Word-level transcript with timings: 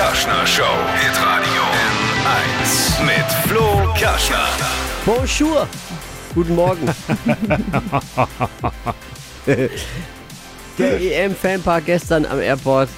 Kerschner 0.00 0.46
Show. 0.46 0.62
Hitradio 0.94 1.62
N1 2.24 3.04
mit 3.04 3.26
Flo 3.46 3.92
Kerschner. 3.94 4.48
Bonjour. 5.04 5.68
Guten 6.34 6.54
Morgen. 6.54 6.88
Der 10.78 11.00
EM-Fanpark 11.02 11.84
gestern 11.84 12.24
am 12.24 12.40
Airport. 12.40 12.88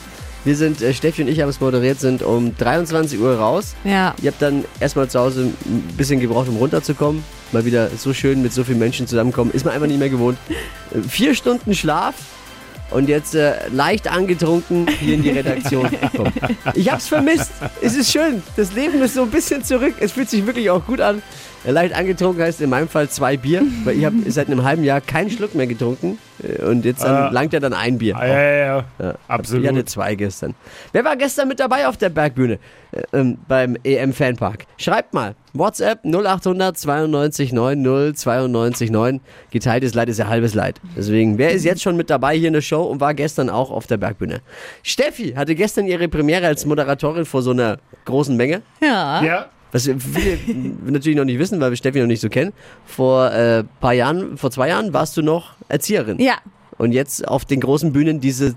Wir 0.44 0.54
sind, 0.54 0.80
äh, 0.80 0.94
Steffi 0.94 1.22
und 1.22 1.28
ich 1.28 1.40
haben 1.40 1.48
es 1.48 1.60
moderiert, 1.60 1.98
sind 1.98 2.22
um 2.22 2.56
23 2.56 3.18
Uhr 3.18 3.36
raus. 3.36 3.74
Ja. 3.82 4.14
Ihr 4.22 4.30
habt 4.30 4.40
dann 4.40 4.64
erstmal 4.78 5.10
zu 5.10 5.18
Hause 5.18 5.50
ein 5.66 5.82
bisschen 5.96 6.20
gebraucht, 6.20 6.48
um 6.48 6.56
runterzukommen. 6.56 7.24
Mal 7.50 7.64
wieder 7.64 7.90
so 7.98 8.14
schön 8.14 8.42
mit 8.42 8.52
so 8.52 8.62
vielen 8.62 8.78
Menschen 8.78 9.08
zusammenkommen. 9.08 9.50
Ist 9.50 9.64
man 9.64 9.74
einfach 9.74 9.88
nicht 9.88 9.98
mehr 9.98 10.08
gewohnt. 10.08 10.38
Äh, 10.94 11.00
Vier 11.08 11.34
Stunden 11.34 11.74
Schlaf 11.74 12.14
und 12.92 13.08
jetzt 13.08 13.34
äh, 13.34 13.68
leicht 13.68 14.08
angetrunken 14.08 14.86
hier 15.00 15.14
in 15.14 15.22
die 15.22 15.30
Redaktion. 15.30 15.88
Ich 16.74 16.90
hab's 16.90 17.08
vermisst. 17.08 17.52
Es 17.80 17.96
ist 17.96 18.12
schön. 18.12 18.42
Das 18.56 18.72
Leben 18.74 19.00
ist 19.02 19.14
so 19.14 19.22
ein 19.22 19.30
bisschen 19.30 19.64
zurück. 19.64 19.94
Es 20.00 20.12
fühlt 20.12 20.30
sich 20.30 20.46
wirklich 20.46 20.70
auch 20.70 20.84
gut 20.84 21.00
an. 21.00 21.22
Leicht 21.64 21.94
angetrunken 21.94 22.42
heißt 22.42 22.60
in 22.60 22.70
meinem 22.70 22.88
Fall 22.88 23.08
zwei 23.08 23.36
Bier, 23.36 23.62
weil 23.84 23.96
ich 23.96 24.04
habe 24.04 24.16
seit 24.26 24.48
einem 24.48 24.64
halben 24.64 24.82
Jahr 24.84 25.00
keinen 25.00 25.30
Schluck 25.30 25.54
mehr 25.54 25.66
getrunken. 25.66 26.18
Äh, 26.42 26.62
Und 26.64 26.84
jetzt 26.84 27.04
dann, 27.04 27.30
Äh, 27.30 27.34
langt 27.34 27.52
ja 27.52 27.60
dann 27.60 27.72
ein 27.72 27.98
Bier. 27.98 28.16
Ah, 28.16 28.26
ja, 28.26 28.42
ja, 28.42 28.56
ja. 28.56 28.84
Ja, 28.98 29.14
Absolut. 29.28 29.64
Ich 29.64 29.70
hatte 29.70 29.84
zwei 29.84 30.14
gestern. 30.16 30.54
Wer 30.92 31.04
war 31.04 31.16
gestern 31.16 31.46
mit 31.48 31.60
dabei 31.60 31.86
auf 31.86 31.96
der 31.96 32.08
Bergbühne 32.08 32.58
äh, 32.90 33.02
ähm, 33.12 33.38
beim 33.46 33.76
EM 33.84 34.12
Fanpark? 34.12 34.66
Schreibt 34.76 35.14
mal. 35.14 35.34
WhatsApp 35.54 36.00
0800 36.04 36.76
92 36.78 37.52
90 37.52 38.16
92 38.18 38.90
9. 38.90 39.20
Geteiltes 39.50 39.94
Leid 39.94 40.08
ist 40.08 40.18
ja 40.18 40.26
halbes 40.26 40.54
Leid. 40.54 40.80
Deswegen, 40.96 41.38
wer 41.38 41.50
ist 41.52 41.64
jetzt 41.64 41.82
schon 41.82 41.96
mit 41.96 42.10
dabei 42.10 42.36
hier 42.36 42.48
in 42.48 42.54
der 42.54 42.60
Show 42.62 42.82
und 42.84 43.00
war 43.00 43.12
gestern 43.14 43.50
auch 43.50 43.70
auf 43.70 43.86
der 43.86 43.98
Bergbühne? 43.98 44.40
Steffi 44.82 45.34
hatte 45.36 45.54
gestern 45.54 45.86
ihre 45.86 46.08
Premiere 46.08 46.46
als 46.46 46.64
Moderatorin 46.64 47.24
vor 47.26 47.42
so 47.42 47.50
einer 47.50 47.78
großen 48.06 48.36
Menge. 48.36 48.62
Ja. 48.82 49.22
Ja, 49.22 49.46
Was 49.72 49.84
viele 49.84 49.96
natürlich 50.84 51.16
noch 51.16 51.24
nicht 51.24 51.38
wissen, 51.38 51.60
weil 51.60 51.70
wir 51.70 51.76
Steffi 51.76 51.98
noch 51.98 52.06
nicht 52.06 52.20
so 52.20 52.28
kennen. 52.28 52.52
Vor 52.84 53.32
äh, 53.32 53.64
paar 53.80 53.94
Jahren, 53.94 54.36
vor 54.36 54.50
zwei 54.50 54.68
Jahren 54.68 54.92
warst 54.92 55.16
du 55.16 55.22
noch 55.22 55.54
Erzieherin. 55.68 56.18
Ja. 56.20 56.36
Und 56.76 56.92
jetzt 56.92 57.26
auf 57.26 57.46
den 57.46 57.60
großen 57.60 57.92
Bühnen 57.92 58.20
diese, 58.20 58.54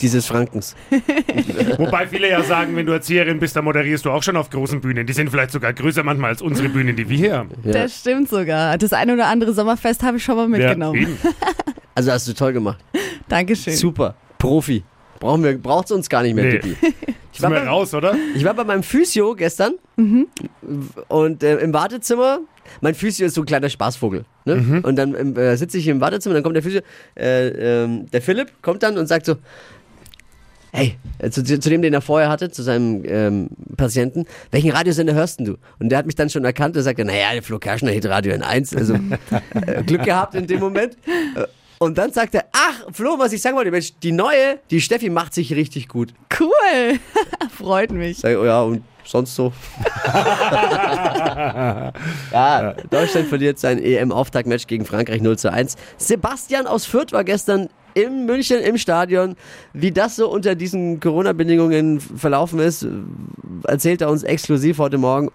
dieses 0.00 0.26
Frankens. 0.26 0.76
wobei 1.78 2.06
viele 2.06 2.28
ja 2.28 2.42
sagen, 2.42 2.76
wenn 2.76 2.84
du 2.84 2.92
Erzieherin 2.92 3.38
bist, 3.38 3.56
dann 3.56 3.64
moderierst 3.64 4.04
du 4.04 4.10
auch 4.10 4.22
schon 4.22 4.36
auf 4.36 4.50
großen 4.50 4.82
Bühnen. 4.82 5.06
Die 5.06 5.12
sind 5.14 5.30
vielleicht 5.30 5.52
sogar 5.52 5.72
größer 5.72 6.02
manchmal 6.02 6.30
als 6.30 6.42
unsere 6.42 6.68
Bühnen, 6.68 6.94
die 6.94 7.08
wir 7.08 7.16
hier 7.16 7.36
haben. 7.38 7.50
Ja. 7.64 7.72
Das 7.72 7.98
stimmt 7.98 8.28
sogar. 8.28 8.76
Das 8.76 8.92
eine 8.92 9.14
oder 9.14 9.28
andere 9.28 9.54
Sommerfest 9.54 10.02
habe 10.02 10.18
ich 10.18 10.24
schon 10.24 10.36
mal 10.36 10.48
mitgenommen. 10.48 11.00
Ja. 11.22 11.30
Also 11.92 12.12
hast 12.12 12.26
du 12.28 12.32
toll 12.32 12.52
gemacht. 12.54 12.78
Dankeschön. 13.28 13.74
Super. 13.74 14.14
Profi. 14.38 14.84
Brauchen 15.18 15.42
wir, 15.42 15.58
braucht's 15.58 15.90
uns 15.90 16.08
gar 16.08 16.22
nicht 16.22 16.34
mehr, 16.34 16.44
Nee. 16.44 16.58
Dippi. 16.60 16.76
Sind 17.40 17.50
wir 17.50 17.58
beim- 17.60 17.68
raus, 17.68 17.94
oder? 17.94 18.14
Ich 18.34 18.44
war 18.44 18.54
bei 18.54 18.64
meinem 18.64 18.82
Physio 18.82 19.34
gestern 19.34 19.74
und 21.08 21.42
äh, 21.42 21.56
im 21.58 21.72
Wartezimmer. 21.72 22.40
Mein 22.80 22.94
Physio 22.94 23.26
ist 23.26 23.34
so 23.34 23.42
ein 23.42 23.46
kleiner 23.46 23.68
Spaßvogel. 23.68 24.24
Ne? 24.44 24.80
Und 24.84 24.96
dann 24.96 25.14
ähm, 25.14 25.36
äh, 25.36 25.56
sitze 25.56 25.76
ich 25.78 25.88
im 25.88 26.00
Wartezimmer, 26.00 26.34
dann 26.34 26.42
kommt 26.44 26.54
der 26.56 26.62
Physio, 26.62 26.80
äh, 27.18 27.48
ähm, 27.82 28.06
der 28.10 28.22
Philipp 28.22 28.62
kommt 28.62 28.82
dann 28.82 28.96
und 28.96 29.06
sagt 29.06 29.26
so, 29.26 29.36
hey, 30.72 30.94
äh, 31.18 31.30
zu, 31.30 31.42
zu 31.42 31.68
dem, 31.68 31.82
den 31.82 31.92
er 31.92 32.00
vorher 32.00 32.28
hatte, 32.28 32.50
zu 32.50 32.62
seinem 32.62 33.02
ähm, 33.04 33.48
Patienten, 33.76 34.24
welchen 34.52 34.70
Radiosender 34.70 35.14
hörst 35.14 35.40
denn 35.40 35.46
du? 35.46 35.56
Und 35.80 35.88
der 35.88 35.98
hat 35.98 36.06
mich 36.06 36.14
dann 36.14 36.30
schon 36.30 36.44
erkannt, 36.44 36.76
der 36.76 36.84
sagte, 36.84 37.04
naja, 37.04 37.32
der 37.32 37.42
Flo 37.42 37.58
Kerschner 37.58 37.90
hit 37.90 38.06
Radio 38.06 38.32
N1. 38.34 38.76
Also 38.76 38.94
äh, 38.94 39.82
Glück 39.82 40.04
gehabt 40.04 40.36
in 40.36 40.46
dem 40.46 40.60
Moment. 40.60 40.96
Und 41.82 41.96
dann 41.96 42.12
sagt 42.12 42.34
er, 42.34 42.44
ach, 42.52 42.92
Flo, 42.92 43.18
was 43.18 43.32
ich 43.32 43.40
sagen 43.40 43.56
wollte, 43.56 43.70
Mensch, 43.70 43.94
die 44.02 44.12
neue, 44.12 44.58
die 44.70 44.82
Steffi 44.82 45.08
macht 45.08 45.32
sich 45.32 45.54
richtig 45.54 45.88
gut. 45.88 46.12
Cool. 46.38 46.98
Freut 47.56 47.90
mich. 47.90 48.18
Sag 48.18 48.36
oh 48.36 48.44
ja, 48.44 48.60
und 48.60 48.82
sonst 49.02 49.34
so. 49.34 49.50
ja, 52.32 52.74
Deutschland 52.90 53.28
verliert 53.28 53.58
sein 53.58 53.78
EM-Auftaktmatch 53.82 54.66
gegen 54.66 54.84
Frankreich 54.84 55.22
0 55.22 55.38
zu 55.38 55.50
1. 55.50 55.76
Sebastian 55.96 56.66
aus 56.66 56.84
Fürth 56.84 57.12
war 57.12 57.24
gestern 57.24 57.70
in 57.94 58.26
München 58.26 58.60
im 58.60 58.76
Stadion. 58.76 59.34
Wie 59.72 59.90
das 59.90 60.16
so 60.16 60.30
unter 60.30 60.54
diesen 60.54 61.00
Corona-Bedingungen 61.00 61.98
verlaufen 62.00 62.58
ist, 62.58 62.86
erzählt 63.66 64.02
er 64.02 64.10
uns 64.10 64.22
exklusiv 64.22 64.76
heute 64.80 64.98
Morgen. 64.98 65.30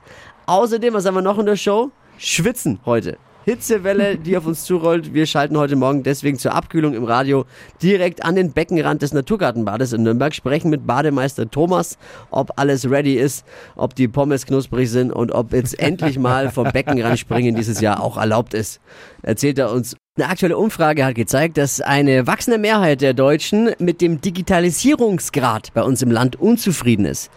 Außerdem, 0.45 0.93
was 0.93 1.07
haben 1.07 1.15
wir 1.15 1.23
noch 1.23 1.39
in 1.39 1.47
der 1.47 1.55
Show? 1.55 1.89
Schwitzen 2.19 2.79
heute. 2.85 3.17
Hitzewelle, 3.45 4.17
die 4.17 4.35
auf 4.37 4.47
uns 4.47 4.65
zurollt. 4.65 5.13
Wir 5.13 5.27
schalten 5.27 5.55
heute 5.55 5.75
Morgen 5.75 6.01
deswegen 6.01 6.39
zur 6.39 6.55
Abkühlung 6.55 6.95
im 6.95 7.03
Radio 7.03 7.45
direkt 7.79 8.25
an 8.25 8.35
den 8.35 8.53
Beckenrand 8.53 9.03
des 9.03 9.13
Naturgartenbades 9.13 9.93
in 9.93 10.01
Nürnberg, 10.01 10.33
sprechen 10.33 10.71
mit 10.71 10.87
Bademeister 10.87 11.51
Thomas, 11.51 11.99
ob 12.31 12.59
alles 12.59 12.89
ready 12.89 13.13
ist, 13.13 13.45
ob 13.75 13.93
die 13.93 14.07
Pommes 14.07 14.47
knusprig 14.47 14.89
sind 14.89 15.11
und 15.11 15.31
ob 15.31 15.53
jetzt 15.53 15.79
endlich 15.79 16.17
mal 16.17 16.49
vom 16.49 16.71
Beckenrand 16.71 17.19
springen 17.19 17.55
dieses 17.55 17.81
Jahr 17.81 18.01
auch 18.01 18.17
erlaubt 18.17 18.55
ist. 18.55 18.81
Erzählt 19.21 19.59
er 19.59 19.71
uns. 19.71 19.95
Eine 20.17 20.29
aktuelle 20.29 20.57
Umfrage 20.57 21.03
hat 21.03 21.15
gezeigt, 21.15 21.57
dass 21.57 21.81
eine 21.81 22.25
wachsende 22.25 22.57
Mehrheit 22.57 23.01
der 23.01 23.13
Deutschen 23.13 23.71
mit 23.79 23.99
dem 23.99 24.21
Digitalisierungsgrad 24.21 25.73
bei 25.73 25.83
uns 25.83 26.01
im 26.01 26.09
Land 26.09 26.37
unzufrieden 26.39 27.05
ist. 27.05 27.29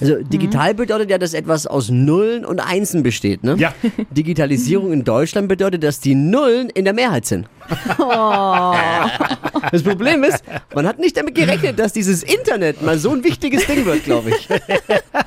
Also 0.00 0.22
digital 0.22 0.72
bedeutet 0.72 1.10
ja, 1.10 1.18
dass 1.18 1.34
etwas 1.34 1.66
aus 1.66 1.90
Nullen 1.90 2.46
und 2.46 2.58
Einsen 2.58 3.02
besteht. 3.02 3.44
Ne? 3.44 3.56
Ja. 3.58 3.74
Digitalisierung 4.12 4.94
in 4.94 5.04
Deutschland 5.04 5.46
bedeutet, 5.46 5.84
dass 5.84 6.00
die 6.00 6.14
Nullen 6.14 6.70
in 6.70 6.86
der 6.86 6.94
Mehrheit 6.94 7.26
sind. 7.26 7.48
Das 9.70 9.82
Problem 9.82 10.24
ist, 10.24 10.42
man 10.74 10.86
hat 10.86 10.98
nicht 10.98 11.16
damit 11.16 11.34
gerechnet, 11.34 11.78
dass 11.78 11.92
dieses 11.92 12.22
Internet 12.22 12.82
mal 12.82 12.98
so 12.98 13.10
ein 13.10 13.24
wichtiges 13.24 13.64
Ding 13.66 13.86
wird, 13.86 14.04
glaube 14.04 14.30
ich. 14.30 14.48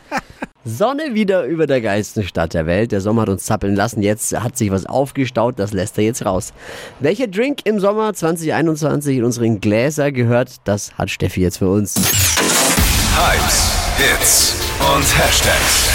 Sonne 0.68 1.14
wieder 1.14 1.44
über 1.46 1.68
der 1.68 1.80
geilsten 1.80 2.24
Stadt 2.24 2.56
der 2.56 2.66
Welt. 2.66 2.92
Der 2.92 3.00
Sommer 3.00 3.22
hat 3.24 3.30
uns 3.30 3.46
zappeln 3.46 3.76
lassen. 3.76 4.02
Jetzt 4.02 4.34
hat 4.40 4.58
sich 4.58 4.72
was 4.72 4.88
aufgestaut. 4.88 5.60
Das 5.60 5.74
lässt 5.74 5.96
er 6.00 6.06
jetzt 6.06 6.26
raus. 6.26 6.54
Welcher 7.00 7.28
Drink 7.28 7.60
im 7.66 7.80
Sommer 7.80 8.14
2021 8.16 9.18
in 9.18 9.24
unseren 9.24 9.62
Gläser 9.62 10.12
gehört, 10.12 10.54
das 10.64 10.92
hat 10.98 11.12
Steffi 11.12 11.42
jetzt 11.42 11.60
für 11.60 11.70
uns. 11.70 11.94
Hypes, 13.16 13.72
Hits 13.98 14.56
und 14.96 15.04
Hashtags. 15.20 15.90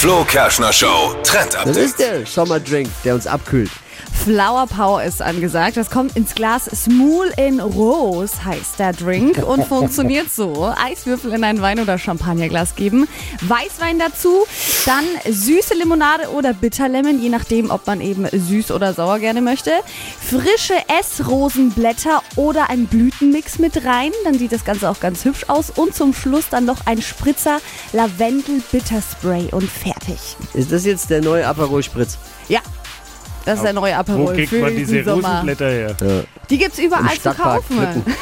Flo 0.00 0.24
Kerschner 0.24 0.72
Show 0.72 1.14
Trend 1.22 1.52
Das 1.52 1.56
Update. 1.66 1.76
ist 1.76 1.98
der 1.98 2.26
Sommerdrink, 2.26 2.88
der 3.04 3.14
uns 3.14 3.26
abkühlt. 3.26 3.70
Flower 4.14 4.66
Power 4.66 5.02
ist 5.02 5.20
angesagt. 5.20 5.76
Das 5.76 5.90
kommt 5.90 6.16
ins 6.16 6.34
Glas 6.34 6.64
Smooth 6.64 7.32
in 7.36 7.60
Rose, 7.60 8.42
heißt 8.42 8.78
der 8.78 8.94
Drink 8.94 9.36
und 9.36 9.64
funktioniert 9.68 10.30
so. 10.30 10.72
Eiswürfel 10.82 11.32
in 11.32 11.44
ein 11.44 11.60
Wein- 11.60 11.78
oder 11.78 11.98
Champagnerglas 11.98 12.74
geben, 12.74 13.06
Weißwein 13.42 13.98
dazu, 13.98 14.46
dann 14.86 15.04
süße 15.30 15.74
Limonade 15.74 16.30
oder 16.30 16.54
Bitterlemon, 16.54 17.20
je 17.20 17.28
nachdem, 17.28 17.70
ob 17.70 17.86
man 17.86 18.00
eben 18.00 18.26
süß 18.30 18.70
oder 18.70 18.94
sauer 18.94 19.18
gerne 19.18 19.42
möchte. 19.42 19.72
Frische 20.20 20.74
Essrosenblätter 20.98 22.22
oder 22.36 22.70
ein 22.70 22.86
Blütenmix 22.86 23.58
mit 23.58 23.84
rein, 23.84 24.12
dann 24.24 24.38
sieht 24.38 24.52
das 24.52 24.64
Ganze 24.64 24.88
auch 24.88 25.00
ganz 25.00 25.24
hübsch 25.26 25.44
aus. 25.48 25.68
Und 25.70 25.94
zum 25.94 26.14
Schluss 26.14 26.48
dann 26.50 26.64
noch 26.64 26.86
ein 26.86 27.02
Spritzer 27.02 27.58
Lavendel-Bitterspray 27.92 29.48
und 29.52 29.70
fertig. 29.70 30.18
Ist 30.54 30.72
das 30.72 30.86
jetzt 30.86 31.10
der 31.10 31.20
neue 31.20 31.46
Aperol 31.46 31.82
Spritz? 31.82 32.16
Ja. 32.48 32.60
Das 33.44 33.58
ist 33.58 33.64
der 33.64 33.72
neue 33.72 33.92
Wo 33.94 33.98
Aperol 33.98 34.34
kriegt 34.34 34.48
für 34.48 34.60
man 34.60 34.76
diese. 34.76 35.08
Rosenblätter 35.08 35.70
her? 35.70 35.96
Die 36.48 36.58
gibt's 36.58 36.78
überall 36.78 37.14
Im 37.14 37.20
zu 37.20 37.30
kaufen. 37.34 38.04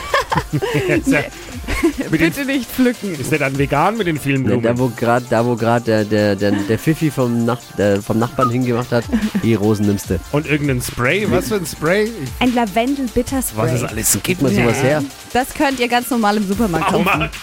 Der- 1.99 2.19
Bitte 2.19 2.45
nicht 2.45 2.71
pflücken. 2.71 3.19
ist 3.19 3.31
der 3.33 3.39
dann 3.41 3.59
vegan 3.59 3.97
mit 3.97 4.07
den 4.07 4.19
vielen 4.19 4.45
Blumen? 4.45 4.63
da 4.63 4.77
wo 4.79 4.89
gerade 4.89 5.25
da 5.29 5.45
wo 5.45 5.57
gerade 5.57 5.85
der, 5.85 6.05
der, 6.05 6.37
der, 6.37 6.53
der 6.53 6.79
Pfiffi 6.79 7.11
vom, 7.11 7.45
Nach 7.45 7.59
äh, 7.79 7.97
vom 8.01 8.19
Nachbarn 8.19 8.51
hingemacht 8.51 8.93
hat, 8.93 9.05
die 9.43 9.55
Rosen 9.55 9.87
nimmst 9.87 10.11
du. 10.11 10.19
Und 10.33 10.47
irgendein 10.47 10.81
Spray? 10.81 11.27
Was 11.31 11.49
für 11.49 11.57
ein 11.57 11.67
Spray? 11.67 12.11
Ein 12.41 12.55
Lavendel-Bitterspray. 12.55 13.57
was 13.65 13.73
ist 13.75 13.85
alles? 13.85 14.19
Geht 14.23 14.43
mal 14.43 14.53
sowas 14.53 14.83
her. 14.83 15.03
Das 15.33 15.53
könnt 15.55 15.81
ihr 15.81 15.89
ganz 15.89 16.11
normal 16.11 16.37
im 16.37 16.47
Supermarkt 16.47 16.89
kaufen. 16.89 17.05
Baumarkt. 17.05 17.35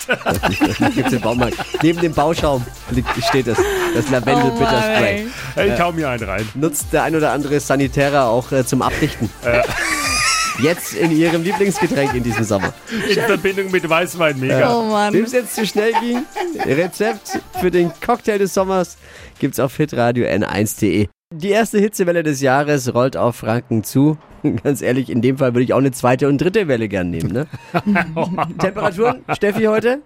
Gibt's 0.96 1.14
im 1.14 1.22
Baumarkt. 1.22 1.58
Neben 1.82 2.00
dem 2.02 2.14
Bauschaum 2.14 2.64
liegt, 2.92 3.10
steht 3.28 3.48
das. 3.48 3.58
Das 3.96 4.10
Lavendel 4.10 4.52
Oh 4.56 4.58
Bitterspray. 4.60 5.26
ey. 5.56 5.74
Ich 5.74 5.80
hau 5.80 5.92
mir 5.92 6.10
einen 6.10 6.24
rein. 6.24 6.48
Nutzt 6.54 6.88
der 6.94 7.04
ein 7.04 7.16
oder 7.16 7.32
andere 7.32 7.60
Sanitärer 7.60 8.26
auch 8.26 8.52
äh, 8.52 8.66
zum 8.66 8.82
Abdichten. 8.82 9.30
Jetzt 10.62 10.94
in 10.94 11.12
ihrem 11.12 11.44
Lieblingsgetränk 11.44 12.14
in 12.14 12.24
diesem 12.24 12.44
Sommer. 12.44 12.74
In 13.10 13.16
Verbindung 13.16 13.72
mit 13.72 13.88
Weißwein, 13.88 14.40
mega. 14.40 14.76
Oh 14.76 14.84
Mann. 14.84 15.14
Dem 15.14 15.24
es 15.24 15.32
jetzt 15.32 15.56
zu 15.56 15.66
schnell 15.66 15.94
ging, 16.02 16.24
Rezept 16.66 17.40
für 17.60 17.72
den 17.72 17.92
Cocktail 18.06 18.38
des 18.38 18.54
Sommers 18.54 18.98
gibt's 19.40 19.60
auf 19.60 19.76
hitradio 19.78 20.26
n1.de. 20.26 21.08
Die 21.34 21.50
erste 21.50 21.80
Hitzewelle 21.80 22.24
des 22.24 22.42
Jahres 22.42 22.94
rollt 22.94 23.16
auf 23.16 23.38
Franken 23.38 23.84
zu. 23.84 24.18
Ganz 24.64 24.82
ehrlich, 24.82 25.10
in 25.10 25.22
dem 25.22 25.38
Fall 25.38 25.54
würde 25.54 25.64
ich 25.64 25.74
auch 25.74 25.80
eine 25.80 25.92
zweite 25.92 26.28
und 26.28 26.40
dritte 26.40 26.68
Welle 26.68 26.88
gern 26.88 27.10
nehmen. 27.10 27.32
Ne? 27.32 27.48
Temperaturen, 28.60 29.24
Steffi, 29.34 29.64
heute? 29.64 30.02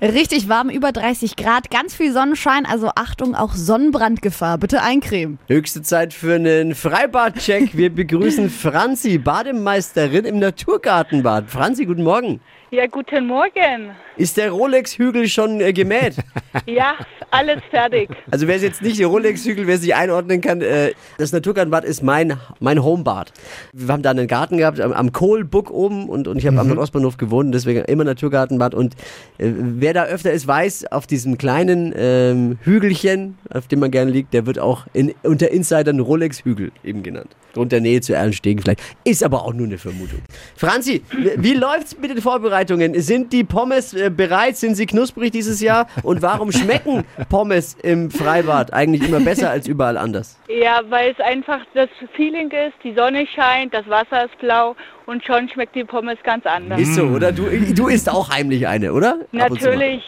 Richtig 0.00 0.48
warm, 0.48 0.70
über 0.70 0.92
30 0.92 1.36
Grad, 1.36 1.70
ganz 1.70 1.94
viel 1.94 2.12
Sonnenschein, 2.12 2.66
also 2.66 2.90
Achtung, 2.94 3.34
auch 3.34 3.52
Sonnenbrandgefahr. 3.52 4.58
Bitte 4.58 4.82
eincremen. 4.82 5.38
Höchste 5.48 5.82
Zeit 5.82 6.14
für 6.14 6.34
einen 6.34 6.74
Freibad-Check. 6.74 7.76
Wir 7.76 7.94
begrüßen 7.94 8.50
Franzi, 8.50 9.18
Bademeisterin 9.18 10.24
im 10.24 10.38
Naturgartenbad. 10.38 11.50
Franzi, 11.50 11.86
guten 11.86 12.02
Morgen. 12.02 12.40
Ja, 12.70 12.86
guten 12.86 13.26
Morgen. 13.26 13.92
Ist 14.18 14.36
der 14.36 14.50
Rolex-Hügel 14.50 15.26
schon 15.28 15.60
äh, 15.60 15.72
gemäht? 15.72 16.16
Ja, 16.66 16.94
alles 17.30 17.62
fertig. 17.70 18.10
Also 18.30 18.46
wer 18.46 18.56
es 18.56 18.62
jetzt 18.62 18.82
nicht, 18.82 18.98
der 18.98 19.06
Rolex-Hügel, 19.06 19.66
wer 19.66 19.78
sich 19.78 19.94
einordnen 19.94 20.40
kann, 20.40 20.60
äh, 20.60 20.92
das 21.16 21.32
Naturgartenbad 21.32 21.84
ist 21.84 22.02
mein, 22.02 22.38
mein 22.58 22.82
Homebad. 22.82 23.32
Wir 23.80 23.92
haben 23.92 24.02
da 24.02 24.10
einen 24.10 24.26
Garten 24.26 24.58
gehabt 24.58 24.80
am, 24.80 24.92
am 24.92 25.12
Kohlbuck 25.12 25.70
oben 25.70 26.08
und, 26.08 26.26
und 26.26 26.38
ich 26.38 26.46
habe 26.46 26.58
am 26.58 26.76
Ostbahnhof 26.76 27.16
gewohnt, 27.16 27.54
deswegen 27.54 27.84
immer 27.84 28.04
Naturgartenbad. 28.04 28.74
Und 28.74 28.94
äh, 29.38 29.50
wer 29.56 29.94
da 29.94 30.04
öfter 30.04 30.32
ist, 30.32 30.46
weiß, 30.46 30.90
auf 30.90 31.06
diesem 31.06 31.38
kleinen 31.38 31.94
ähm, 31.96 32.58
Hügelchen, 32.62 33.38
auf 33.50 33.68
dem 33.68 33.80
man 33.80 33.90
gerne 33.90 34.10
liegt, 34.10 34.34
der 34.34 34.46
wird 34.46 34.58
auch 34.58 34.86
in, 34.92 35.14
unter 35.22 35.50
Insidern 35.50 36.00
Rolex-Hügel 36.00 36.72
eben 36.82 37.02
genannt. 37.02 37.36
Grund 37.58 37.72
der 37.72 37.80
Nähe 37.80 38.00
zu 38.00 38.14
Erlenstegen 38.14 38.62
vielleicht. 38.62 38.80
Ist 39.04 39.22
aber 39.22 39.44
auch 39.44 39.52
nur 39.52 39.66
eine 39.66 39.78
Vermutung. 39.78 40.20
Franzi, 40.56 41.02
wie- 41.10 41.32
wie 41.36 41.54
läuft's 41.54 41.96
mit 41.98 42.10
den 42.10 42.20
Vorbereitungen? 42.22 42.98
Sind 43.00 43.32
die 43.32 43.44
Pommes 43.44 43.92
äh, 43.94 44.10
bereit? 44.10 44.56
Sind 44.56 44.74
sie 44.76 44.86
knusprig 44.86 45.30
dieses 45.32 45.60
Jahr? 45.60 45.86
Und 46.02 46.22
warum 46.22 46.50
schmecken 46.52 47.04
Pommes 47.28 47.76
im 47.82 48.10
Freibad 48.10 48.72
eigentlich 48.72 49.08
immer 49.08 49.20
besser 49.20 49.50
als 49.50 49.66
überall 49.68 49.96
anders? 49.98 50.38
Ja, 50.48 50.80
weil 50.88 51.10
es 51.12 51.20
einfach 51.20 51.60
das 51.74 51.88
Feeling 52.16 52.50
ist, 52.50 52.74
die 52.82 52.94
Sonne 52.94 53.26
scheint, 53.34 53.74
das 53.74 53.86
Wasser 53.88 54.24
ist 54.24 54.38
blau 54.38 54.74
und 55.08 55.24
schon 55.24 55.48
schmeckt 55.48 55.74
die 55.74 55.84
Pommes 55.84 56.18
ganz 56.22 56.44
anders. 56.44 56.78
Ist 56.78 56.94
so, 56.94 57.04
oder? 57.04 57.32
Du, 57.32 57.48
du 57.48 57.88
isst 57.88 58.10
auch 58.10 58.30
heimlich 58.30 58.68
eine, 58.68 58.92
oder? 58.92 59.20
Natürlich. 59.32 60.02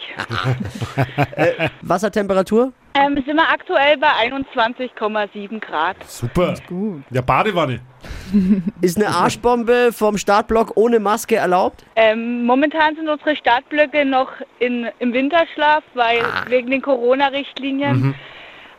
Wassertemperatur? 1.81 2.71
Ähm, 2.93 3.15
sind 3.25 3.35
wir 3.35 3.49
aktuell 3.49 3.97
bei 3.97 4.07
21,7 4.07 5.59
Grad. 5.59 5.95
Super. 6.05 6.53
Ja, 7.09 7.21
Badewanne. 7.21 7.79
Ist 8.81 8.97
eine 8.97 9.07
Arschbombe 9.07 9.91
vom 9.91 10.17
Startblock 10.17 10.73
ohne 10.75 10.99
Maske 10.99 11.37
erlaubt? 11.37 11.85
Ähm, 11.95 12.43
momentan 12.45 12.95
sind 12.95 13.07
unsere 13.07 13.35
Startblöcke 13.35 14.05
noch 14.05 14.29
in, 14.59 14.87
im 14.99 15.13
Winterschlaf, 15.13 15.83
weil 15.93 16.21
wegen 16.47 16.69
den 16.69 16.81
Corona-Richtlinien. 16.81 18.13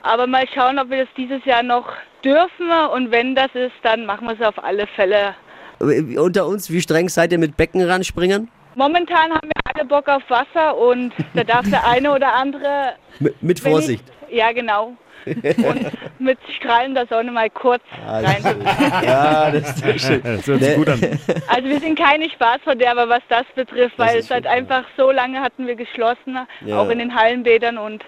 Aber 0.02 0.26
mal 0.26 0.46
schauen, 0.52 0.78
ob 0.78 0.90
wir 0.90 1.04
das 1.04 1.14
dieses 1.16 1.44
Jahr 1.44 1.62
noch 1.62 1.88
dürfen. 2.24 2.70
Und 2.92 3.10
wenn 3.10 3.34
das 3.34 3.54
ist, 3.54 3.74
dann 3.82 4.04
machen 4.04 4.26
wir 4.26 4.34
es 4.34 4.46
auf 4.46 4.62
alle 4.62 4.86
Fälle. 4.86 5.34
Äh, 5.82 6.18
Unter 6.18 6.46
uns, 6.46 6.70
wie 6.70 6.80
streng 6.80 7.08
seid 7.08 7.32
ihr 7.32 7.38
mit 7.38 7.56
Beckenrandspringern? 7.56 8.48
Momentan 8.74 9.30
haben 9.32 9.48
wir 9.48 9.74
alle 9.74 9.84
Bock 9.84 10.08
auf 10.08 10.22
Wasser 10.30 10.76
und 10.76 11.12
da 11.34 11.44
darf 11.44 11.68
der 11.68 11.86
eine 11.86 12.12
oder 12.12 12.32
andere. 12.32 12.94
Mit 13.20 13.34
wenn 13.42 13.72
Vorsicht. 13.72 14.04
Ich, 14.28 14.38
ja, 14.38 14.52
genau. 14.52 14.94
Und 15.26 15.86
mit 16.18 16.38
strahlender 16.58 17.06
Sonne 17.06 17.30
mal 17.30 17.48
kurz 17.50 17.82
rein. 18.06 18.42
Ja, 19.04 19.50
das 19.52 19.76
ist 19.80 20.00
schön. 20.00 20.20
Das 20.22 20.46
hört 20.46 20.62
sich 20.64 20.74
gut 20.74 20.88
an. 20.88 21.00
Also 21.48 21.68
wir 21.68 21.78
sind 21.80 21.96
keine 21.98 22.28
Spaßverderber, 22.30 23.08
was 23.08 23.20
das 23.28 23.44
betrifft, 23.54 23.98
weil 23.98 24.18
es 24.18 24.30
halt 24.30 24.46
einfach 24.46 24.84
so 24.96 25.10
lange 25.12 25.40
hatten 25.40 25.66
wir 25.66 25.76
geschlossen, 25.76 26.38
Ja. 26.64 26.78
auch 26.80 26.88
in 26.88 26.98
den 26.98 27.14
Hallenbädern 27.14 27.78
und 27.78 28.02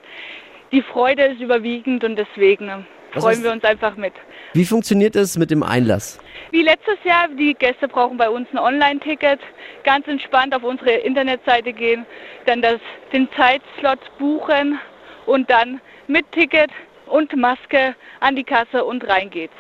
die 0.73 0.83
Freude 0.83 1.25
ist 1.27 1.41
überwiegend 1.41 2.03
und 2.03 2.17
deswegen 2.17 2.85
Was 3.13 3.23
freuen 3.23 3.45
wir 3.45 3.53
uns 3.53 3.63
einfach 3.63 3.97
mit. 3.97 4.15
Wie 4.55 4.65
funktioniert 4.65 5.17
das 5.17 5.37
mit 5.37 5.51
dem 5.51 5.65
Einlass? 5.65 6.21
Wie 6.53 6.63
letztes 6.63 7.03
Jahr, 7.03 7.27
die 7.27 7.55
Gäste 7.55 7.89
brauchen 7.89 8.17
bei 8.17 8.31
uns 8.31 8.47
ein 8.53 8.59
Online-Ticket, 8.59 9.41
ganz 9.83 10.07
entspannt 10.07 10.55
auf 10.55 10.63
unsere 10.63 10.93
Internetseite 10.93 11.73
gehen, 11.73 12.07
dann 12.47 12.63
das, 12.63 12.79
den 13.13 13.29
Zeitslot 13.37 13.99
buchen 14.17 14.79
und 15.27 15.51
dann 15.51 15.81
mit 16.07 16.31
Ticket 16.31 16.71
und 17.07 17.35
Maske 17.37 17.97
an 18.21 18.37
die 18.37 18.45
Kasse 18.45 18.85
und 18.85 19.05
rein 19.09 19.29
geht's. 19.29 19.55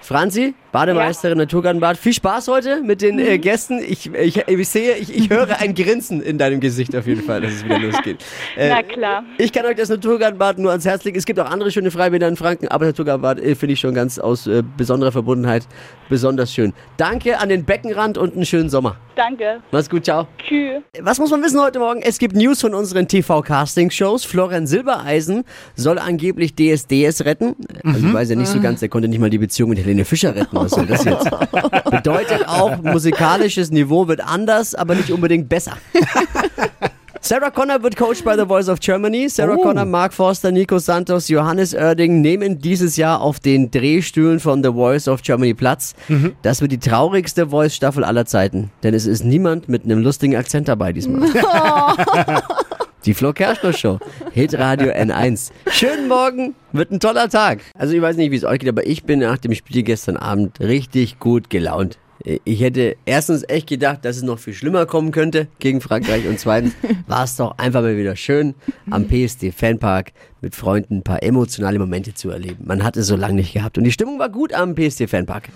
Franzi, 0.00 0.54
Bademeisterin 0.76 1.38
Naturgartenbad, 1.38 1.96
viel 1.96 2.12
Spaß 2.12 2.48
heute 2.48 2.82
mit 2.82 3.00
den 3.00 3.18
äh, 3.18 3.38
Gästen. 3.38 3.78
Ich, 3.78 4.12
ich, 4.12 4.46
ich 4.46 4.68
sehe, 4.68 4.96
ich, 4.96 5.16
ich 5.16 5.30
höre 5.30 5.58
ein 5.58 5.74
Grinsen 5.74 6.20
in 6.20 6.36
deinem 6.36 6.60
Gesicht 6.60 6.94
auf 6.94 7.06
jeden 7.06 7.22
Fall, 7.22 7.40
dass 7.40 7.52
es 7.52 7.64
wieder 7.64 7.78
losgeht. 7.78 8.22
Äh, 8.56 8.70
Na 8.70 8.82
klar. 8.82 9.22
Ich 9.38 9.52
kann 9.52 9.66
euch 9.66 9.76
das 9.76 9.90
Naturgartenbad 9.90 10.58
nur 10.58 10.70
ans 10.70 10.86
Herz 10.86 11.04
legen. 11.04 11.18
Es 11.18 11.26
gibt 11.26 11.38
auch 11.38 11.50
andere 11.50 11.70
schöne 11.70 11.90
Freibäder 11.90 12.26
in 12.26 12.36
Franken, 12.36 12.68
aber 12.68 12.86
Naturgartenbad 12.86 13.38
äh, 13.38 13.54
finde 13.54 13.74
ich 13.74 13.80
schon 13.80 13.92
ganz 13.92 14.18
aus 14.18 14.46
äh, 14.46 14.62
besonderer 14.76 15.12
Verbundenheit 15.12 15.66
besonders 16.08 16.52
schön. 16.54 16.72
Danke 16.96 17.38
an 17.38 17.50
den 17.50 17.64
Beckenrand 17.64 18.16
und 18.16 18.34
einen 18.34 18.46
schönen 18.46 18.70
Sommer. 18.70 18.96
Danke. 19.14 19.60
Mach's 19.72 19.90
gut, 19.90 20.04
ciao. 20.04 20.26
Tschüss. 20.38 20.82
Was 21.00 21.18
muss 21.18 21.30
man 21.30 21.42
wissen 21.42 21.60
heute 21.60 21.78
Morgen? 21.78 22.00
Es 22.02 22.18
gibt 22.18 22.36
News 22.36 22.60
von 22.60 22.74
unseren 22.74 23.08
TV-Casting-Shows. 23.08 24.24
Florian 24.24 24.66
Silbereisen 24.66 25.44
soll 25.74 25.98
angeblich 25.98 26.54
DSDS 26.54 27.24
retten. 27.24 27.56
Also 27.82 28.06
ich 28.06 28.12
weiß 28.12 28.30
ja 28.30 28.36
nicht 28.36 28.48
so 28.48 28.60
ganz, 28.60 28.82
er 28.82 28.88
konnte 28.88 29.08
nicht 29.08 29.18
mal 29.18 29.30
die 29.30 29.38
Beziehung 29.38 29.70
mit 29.70 29.78
Helene 29.78 30.04
Fischer 30.04 30.34
retten. 30.34 30.56
Was 30.66 30.72
soll 30.72 30.86
das 30.86 31.04
jetzt? 31.04 31.30
Bedeutet 31.90 32.48
auch, 32.48 32.82
musikalisches 32.82 33.70
Niveau 33.70 34.08
wird 34.08 34.20
anders, 34.20 34.74
aber 34.74 34.96
nicht 34.96 35.12
unbedingt 35.12 35.48
besser. 35.48 35.76
Sarah 37.20 37.50
Connor 37.50 37.82
wird 37.84 37.96
Coach 37.96 38.24
bei 38.24 38.36
The 38.36 38.46
Voice 38.46 38.68
of 38.68 38.80
Germany. 38.80 39.28
Sarah 39.28 39.56
Connor, 39.56 39.84
Mark 39.84 40.12
Forster, 40.12 40.50
Nico 40.50 40.78
Santos, 40.78 41.28
Johannes 41.28 41.72
Oerding 41.72 42.20
nehmen 42.20 42.58
dieses 42.58 42.96
Jahr 42.96 43.20
auf 43.20 43.38
den 43.38 43.70
Drehstühlen 43.70 44.40
von 44.40 44.62
The 44.64 44.70
Voice 44.70 45.06
of 45.06 45.22
Germany 45.22 45.54
Platz. 45.54 45.94
Das 46.42 46.60
wird 46.60 46.72
die 46.72 46.78
traurigste 46.78 47.48
Voice-Staffel 47.48 48.02
aller 48.02 48.26
Zeiten, 48.26 48.70
denn 48.82 48.92
es 48.92 49.06
ist 49.06 49.24
niemand 49.24 49.68
mit 49.68 49.84
einem 49.84 50.02
lustigen 50.02 50.34
Akzent 50.34 50.66
dabei 50.66 50.92
diesmal. 50.92 51.28
Die 53.06 53.14
Flo 53.14 53.32
Kerschner 53.32 53.72
Show. 53.72 54.00
Hitradio 54.32 54.88
N1. 54.88 55.52
Schönen 55.70 56.08
Morgen, 56.08 56.56
wird 56.72 56.90
ein 56.90 56.98
toller 56.98 57.28
Tag. 57.28 57.60
Also 57.78 57.94
ich 57.94 58.02
weiß 58.02 58.16
nicht, 58.16 58.32
wie 58.32 58.36
es 58.36 58.42
euch 58.42 58.58
geht, 58.58 58.68
aber 58.68 58.84
ich 58.84 59.04
bin 59.04 59.20
nach 59.20 59.38
dem 59.38 59.54
Spiel 59.54 59.84
gestern 59.84 60.16
Abend 60.16 60.58
richtig 60.58 61.20
gut 61.20 61.48
gelaunt. 61.48 62.00
Ich 62.42 62.60
hätte 62.60 62.96
erstens 63.04 63.44
echt 63.48 63.68
gedacht, 63.68 64.04
dass 64.04 64.16
es 64.16 64.24
noch 64.24 64.40
viel 64.40 64.54
schlimmer 64.54 64.86
kommen 64.86 65.12
könnte 65.12 65.46
gegen 65.60 65.80
Frankreich 65.80 66.26
und 66.26 66.40
zweitens 66.40 66.74
war 67.06 67.22
es 67.22 67.36
doch 67.36 67.56
einfach 67.58 67.82
mal 67.82 67.96
wieder 67.96 68.16
schön, 68.16 68.56
am 68.90 69.06
PSD 69.06 69.52
Fanpark 69.52 70.10
mit 70.46 70.54
Freunden 70.54 70.98
ein 70.98 71.02
paar 71.02 71.24
emotionale 71.24 71.76
Momente 71.76 72.14
zu 72.14 72.30
erleben. 72.30 72.64
Man 72.64 72.84
hat 72.84 72.96
es 72.96 73.08
so 73.08 73.16
lange 73.16 73.34
nicht 73.34 73.52
gehabt 73.52 73.78
und 73.78 73.82
die 73.82 73.90
Stimmung 73.90 74.20
war 74.20 74.28
gut 74.28 74.54
am 74.54 74.76
PSD 74.76 75.08
Fanpark. 75.08 75.48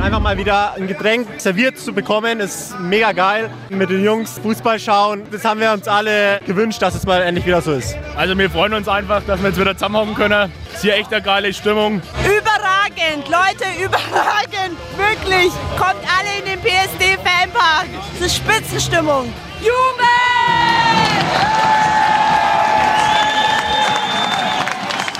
Einfach 0.00 0.20
mal 0.20 0.38
wieder 0.38 0.74
ein 0.74 0.86
Getränk 0.86 1.26
serviert 1.38 1.76
zu 1.76 1.92
bekommen, 1.92 2.38
ist 2.38 2.78
mega 2.78 3.10
geil. 3.10 3.50
Mit 3.68 3.90
den 3.90 4.04
Jungs 4.04 4.38
Fußball 4.38 4.78
schauen, 4.78 5.22
das 5.32 5.44
haben 5.44 5.58
wir 5.58 5.72
uns 5.72 5.88
alle 5.88 6.40
gewünscht, 6.46 6.80
dass 6.80 6.94
es 6.94 7.04
mal 7.04 7.20
endlich 7.20 7.44
wieder 7.46 7.60
so 7.62 7.72
ist. 7.72 7.96
Also 8.16 8.38
wir 8.38 8.48
freuen 8.48 8.74
uns 8.74 8.86
einfach, 8.86 9.24
dass 9.24 9.40
wir 9.40 9.48
jetzt 9.48 9.58
wieder 9.58 9.74
zusammenhocken 9.74 10.14
können. 10.14 10.52
Ist 10.72 10.82
hier 10.82 10.94
echt 10.94 11.12
eine 11.12 11.20
geile 11.20 11.52
Stimmung. 11.52 12.00
Überragend, 12.22 13.28
Leute, 13.28 13.64
überragend, 13.84 14.78
wirklich. 14.96 15.52
Kommt 15.76 16.02
alle 16.16 16.30
in 16.38 16.44
den 16.44 16.60
PSD 16.60 17.18
Fanpark. 17.24 17.88
Es 18.20 18.26
ist 18.26 18.36
Spitzenstimmung. 18.36 19.32
Jubel! 19.58 19.72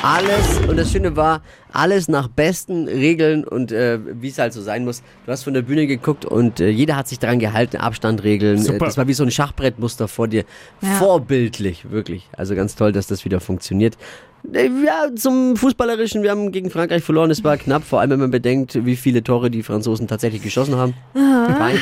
Alles, 0.02 0.58
und 0.68 0.76
das 0.76 0.90
Schöne 0.90 1.14
war, 1.14 1.42
alles 1.72 2.08
nach 2.08 2.26
besten 2.26 2.88
Regeln 2.88 3.44
und 3.44 3.70
äh, 3.70 4.00
wie 4.20 4.28
es 4.28 4.38
halt 4.38 4.52
so 4.52 4.60
sein 4.60 4.84
muss. 4.84 5.00
Du 5.24 5.30
hast 5.30 5.44
von 5.44 5.54
der 5.54 5.62
Bühne 5.62 5.86
geguckt 5.86 6.24
und 6.24 6.58
äh, 6.58 6.70
jeder 6.70 6.96
hat 6.96 7.06
sich 7.06 7.20
daran 7.20 7.38
gehalten, 7.38 7.76
Abstandregeln. 7.76 8.58
Äh, 8.58 8.62
Super. 8.62 8.86
das 8.86 8.96
war 8.98 9.06
wie 9.06 9.14
so 9.14 9.22
ein 9.22 9.30
Schachbrettmuster 9.30 10.08
vor 10.08 10.26
dir. 10.26 10.44
Ja. 10.80 10.88
Vorbildlich, 10.98 11.90
wirklich. 11.92 12.28
Also 12.36 12.56
ganz 12.56 12.74
toll, 12.74 12.90
dass 12.90 13.06
das 13.06 13.24
wieder 13.24 13.38
funktioniert. 13.38 13.96
Äh, 14.52 14.68
Ja, 14.84 15.06
zum 15.14 15.56
Fußballerischen, 15.56 16.24
wir 16.24 16.32
haben 16.32 16.50
gegen 16.50 16.70
Frankreich 16.70 17.04
verloren, 17.04 17.30
es 17.30 17.44
war 17.44 17.56
knapp, 17.56 17.84
vor 17.84 18.00
allem 18.00 18.10
wenn 18.10 18.20
man 18.20 18.30
bedenkt, 18.32 18.84
wie 18.84 18.96
viele 18.96 19.22
Tore 19.22 19.52
die 19.52 19.62
Franzosen 19.62 20.08
tatsächlich 20.08 20.42
geschossen 20.42 20.74
haben. 20.74 20.94
Keins. 21.14 21.80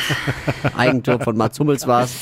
Eigentor 0.77 1.21
von 1.21 1.39
Mats 1.39 1.59
Hummels 1.59 1.87
war 1.87 2.05
es. 2.05 2.13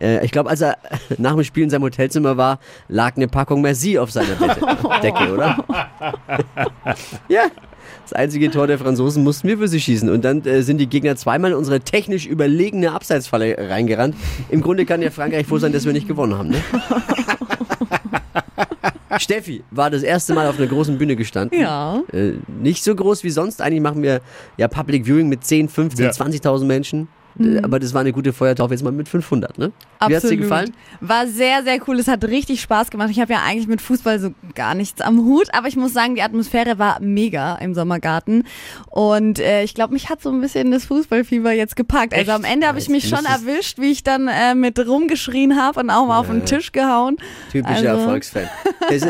Äh, 0.00 0.24
ich 0.24 0.30
glaube, 0.32 0.50
als 0.50 0.60
er 0.60 0.76
nach 1.18 1.34
dem 1.34 1.44
Spiel 1.44 1.64
in 1.64 1.70
seinem 1.70 1.82
Hotelzimmer 1.82 2.36
war, 2.36 2.58
lag 2.88 3.16
eine 3.16 3.28
Packung 3.28 3.60
Merci 3.62 3.98
auf 3.98 4.10
seiner 4.10 4.34
Decke, 5.02 5.32
oder? 5.32 5.64
ja. 7.28 7.42
Das 8.02 8.12
einzige 8.12 8.50
Tor 8.52 8.68
der 8.68 8.78
Franzosen 8.78 9.24
mussten 9.24 9.48
wir 9.48 9.58
für 9.58 9.66
sie 9.66 9.80
schießen. 9.80 10.08
Und 10.08 10.24
dann 10.24 10.44
äh, 10.44 10.62
sind 10.62 10.78
die 10.78 10.86
Gegner 10.88 11.16
zweimal 11.16 11.50
in 11.52 11.56
unsere 11.56 11.80
technisch 11.80 12.24
überlegene 12.26 12.92
Abseitsfalle 12.92 13.56
reingerannt. 13.58 14.14
Im 14.48 14.60
Grunde 14.60 14.86
kann 14.86 15.02
ja 15.02 15.10
Frankreich 15.10 15.44
froh 15.46 15.58
sein, 15.58 15.72
dass 15.72 15.84
wir 15.84 15.92
nicht 15.92 16.06
gewonnen 16.06 16.38
haben. 16.38 16.50
Ne? 16.50 16.62
Steffi 19.18 19.64
war 19.70 19.90
das 19.90 20.02
erste 20.02 20.34
Mal 20.34 20.46
auf 20.46 20.58
einer 20.58 20.68
großen 20.68 20.98
Bühne 20.98 21.16
gestanden. 21.16 21.58
Ja. 21.60 22.02
Äh, 22.12 22.32
nicht 22.60 22.84
so 22.84 22.94
groß 22.94 23.24
wie 23.24 23.30
sonst. 23.30 23.60
Eigentlich 23.62 23.80
machen 23.82 24.02
wir 24.02 24.20
ja 24.56 24.68
Public 24.68 25.06
Viewing 25.06 25.28
mit 25.28 25.44
10, 25.44 25.68
15, 25.68 26.04
Ja. 26.04 26.10
20.000 26.12 26.64
Menschen. 26.64 27.08
Äh, 27.40 27.60
Aber 27.62 27.78
das 27.78 27.92
war 27.94 28.00
eine 28.02 28.12
gute 28.12 28.32
Feuertaufe 28.32 28.72
jetzt 28.74 28.82
mal 28.82 28.92
mit 28.92 29.08
500, 29.08 29.58
ne? 29.58 29.72
Wie 30.06 30.14
hat's 30.16 30.28
dir 30.28 30.36
gefallen? 30.36 30.72
War 31.00 31.26
sehr, 31.26 31.62
sehr 31.62 31.78
cool. 31.88 31.98
Es 31.98 32.08
hat 32.08 32.24
richtig 32.24 32.60
Spaß 32.60 32.90
gemacht. 32.90 33.08
Ich 33.10 33.20
habe 33.20 33.32
ja 33.32 33.40
eigentlich 33.46 33.66
mit 33.66 33.80
Fußball 33.80 34.18
so 34.20 34.30
gar 34.54 34.74
nichts 34.74 35.00
am 35.00 35.18
Hut, 35.24 35.48
aber 35.52 35.68
ich 35.68 35.76
muss 35.76 35.92
sagen, 35.92 36.14
die 36.14 36.22
Atmosphäre 36.22 36.78
war 36.78 37.00
mega 37.00 37.56
im 37.56 37.74
Sommergarten. 37.74 38.44
Und 38.90 39.38
äh, 39.38 39.62
ich 39.62 39.74
glaube, 39.74 39.92
mich 39.92 40.08
hat 40.10 40.22
so 40.22 40.30
ein 40.30 40.40
bisschen 40.40 40.70
das 40.70 40.84
Fußballfieber 40.86 41.52
jetzt 41.52 41.76
gepackt. 41.76 42.12
Also 42.14 42.30
Echt? 42.32 42.38
am 42.38 42.44
Ende 42.44 42.66
habe 42.66 42.78
Ja, 42.78 42.82
ich 42.82 42.88
mich 42.88 43.08
schon 43.08 43.24
erwischt, 43.24 43.78
wie 43.78 43.90
ich 43.90 44.02
dann 44.02 44.28
äh, 44.28 44.54
mit 44.54 44.78
rumgeschrien 44.86 45.56
habe 45.60 45.80
und 45.80 45.90
auch 45.90 46.06
mal 46.06 46.18
auf 46.18 46.26
den 46.28 46.44
Tisch 46.44 46.72
gehauen. 46.72 47.16
Typischer 47.52 47.74
Also- 47.76 47.86
Erfolgsfan. 47.86 48.48
Jetzt, 48.90 49.06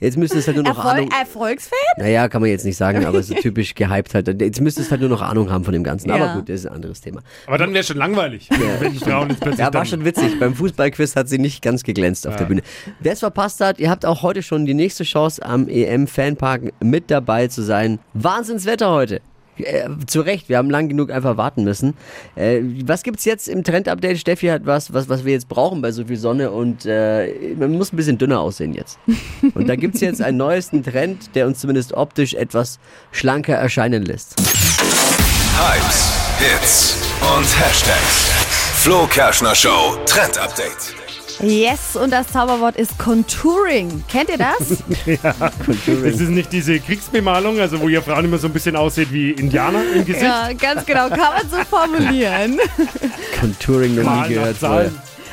jetzt 0.00 0.16
müsste 0.16 0.38
es 0.38 0.46
halt 0.46 0.56
nur 0.56 0.64
noch 0.64 0.76
Erfolg, 0.78 0.94
Ahnung. 0.96 1.08
Erfolgsfan? 1.18 1.78
Naja, 1.98 2.28
kann 2.28 2.40
man 2.40 2.50
jetzt 2.50 2.64
nicht 2.64 2.76
sagen, 2.76 3.04
aber 3.06 3.22
so 3.22 3.34
typisch 3.34 3.74
gehypt 3.74 4.14
halt. 4.14 4.40
Jetzt 4.40 4.60
müsste 4.60 4.80
es 4.82 4.90
halt 4.90 5.00
nur 5.00 5.10
noch 5.10 5.22
Ahnung 5.22 5.50
haben 5.50 5.64
von 5.64 5.72
dem 5.72 5.84
Ganzen. 5.84 6.10
Aber 6.10 6.24
Ja. 6.26 6.34
gut, 6.34 6.48
das 6.48 6.60
ist 6.60 6.66
ein 6.66 6.72
anderes 6.74 7.00
Thema. 7.00 7.20
Aber 7.46 7.58
dann 7.62 7.70
wäre 7.72 7.80
es 7.80 7.86
schon 7.88 7.96
langweilig, 7.96 8.48
wenn 8.80 8.92
die 8.92 8.98
Frauen 8.98 9.30
jetzt 9.30 9.40
plötzlich 9.40 9.58
Ja, 9.60 9.66
war 9.66 9.70
dann- 9.72 9.86
schon 9.86 10.04
witzig. 10.04 10.38
Beim 10.38 10.54
Fußballquiz 10.54 11.16
hat 11.16 11.28
sie 11.28 11.38
nicht 11.38 11.62
ganz 11.62 11.82
geglänzt 11.82 12.26
auf 12.26 12.36
der 12.36 12.44
Bühne. 12.44 12.62
Wer 13.00 13.12
es 13.12 13.20
verpasst 13.20 13.60
hat, 13.60 13.78
ihr 13.78 13.88
habt 13.90 14.04
auch 14.04 14.22
heute 14.22 14.42
schon 14.42 14.66
die 14.66 14.74
nächste 14.74 15.04
Chance 15.04 15.44
am 15.44 15.68
EM-Fanpark 15.68 16.72
mit 16.82 17.10
dabei 17.10 17.46
zu 17.48 17.62
sein. 17.62 17.98
Wahnsinnswetter 18.14 18.90
heute. 18.90 19.20
Äh, 19.58 19.88
zu 20.06 20.22
Recht, 20.22 20.48
wir 20.48 20.56
haben 20.56 20.70
lang 20.70 20.88
genug 20.88 21.10
einfach 21.12 21.36
warten 21.36 21.62
müssen. 21.64 21.92
Äh, 22.36 22.60
was 22.86 23.02
gibt's 23.02 23.26
jetzt 23.26 23.48
im 23.48 23.62
Trend-Update? 23.62 24.18
Steffi 24.18 24.46
hat 24.46 24.62
was, 24.64 24.94
was, 24.94 25.10
was 25.10 25.26
wir 25.26 25.32
jetzt 25.34 25.46
brauchen 25.48 25.82
bei 25.82 25.92
so 25.92 26.06
viel 26.06 26.16
Sonne 26.16 26.50
und 26.50 26.86
äh, 26.86 27.54
man 27.58 27.70
muss 27.72 27.92
ein 27.92 27.96
bisschen 27.96 28.16
dünner 28.16 28.40
aussehen 28.40 28.72
jetzt. 28.72 28.98
Und 29.54 29.68
da 29.68 29.76
gibt's 29.76 30.00
jetzt 30.00 30.22
einen 30.22 30.38
neuesten 30.38 30.82
Trend, 30.82 31.34
der 31.34 31.46
uns 31.46 31.58
zumindest 31.60 31.92
optisch 31.92 32.32
etwas 32.32 32.78
schlanker 33.12 33.54
erscheinen 33.54 34.02
lässt. 34.04 34.34
Hypes, 35.58 36.12
Hits 36.38 37.11
und 37.22 37.44
Hashtags. 37.60 38.30
Flo 38.82 39.06
Kerschner 39.06 39.54
Show 39.54 39.96
Trend 40.06 40.36
Update. 40.38 40.94
Yes, 41.40 41.96
und 41.96 42.10
das 42.10 42.28
Zauberwort 42.28 42.76
ist 42.76 42.98
Contouring. 42.98 44.04
Kennt 44.08 44.28
ihr 44.28 44.38
das? 44.38 44.82
Es 46.04 46.20
ist 46.20 46.28
nicht 46.28 46.52
diese 46.52 46.78
Kriegsbemalung, 46.78 47.58
also 47.60 47.80
wo 47.80 47.88
ihr 47.88 48.02
Frauen 48.02 48.24
immer 48.24 48.38
so 48.38 48.48
ein 48.48 48.52
bisschen 48.52 48.76
aussieht 48.76 49.12
wie 49.12 49.30
Indianer 49.30 49.82
im 49.94 50.04
Gesicht. 50.04 50.24
ja, 50.24 50.52
ganz 50.52 50.84
genau, 50.84 51.08
kann 51.08 51.18
man 51.18 51.50
so 51.50 51.56
formulieren. 51.68 52.58
Contouring 53.40 53.94
noch 54.02 54.26
nie 54.26 54.34
gehört. 54.34 54.56